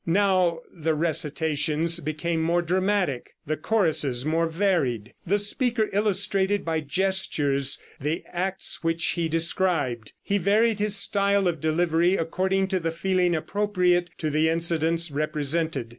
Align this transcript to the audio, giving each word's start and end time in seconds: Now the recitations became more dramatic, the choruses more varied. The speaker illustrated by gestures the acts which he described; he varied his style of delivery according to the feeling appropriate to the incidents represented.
Now 0.03 0.61
the 0.73 0.95
recitations 0.95 1.99
became 1.99 2.41
more 2.41 2.63
dramatic, 2.63 3.35
the 3.45 3.55
choruses 3.55 4.25
more 4.25 4.47
varied. 4.47 5.13
The 5.27 5.37
speaker 5.37 5.89
illustrated 5.93 6.65
by 6.65 6.79
gestures 6.79 7.77
the 7.99 8.23
acts 8.31 8.83
which 8.83 9.05
he 9.09 9.29
described; 9.29 10.13
he 10.23 10.39
varied 10.39 10.79
his 10.79 10.95
style 10.95 11.47
of 11.47 11.61
delivery 11.61 12.15
according 12.15 12.69
to 12.69 12.79
the 12.79 12.89
feeling 12.89 13.35
appropriate 13.35 14.09
to 14.17 14.31
the 14.31 14.49
incidents 14.49 15.11
represented. 15.11 15.89